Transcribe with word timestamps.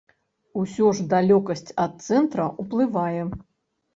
Усё 0.61 0.87
ж 0.99 1.03
далёкасць 1.11 1.75
ад 1.85 1.93
цэнтра 2.07 2.47
ўплывае. 2.65 3.21